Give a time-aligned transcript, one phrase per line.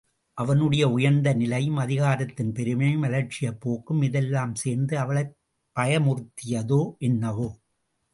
[0.33, 5.35] அவனுடைய உயர்ந்த நிலையும், அதிகாரத்தின் பெருமையும், அலட்சியப் போக்கும் இதெல்லாம் சேர்ந்து அவளைப்
[5.75, 7.59] பயமுறுத்தியதோ என்னவோ?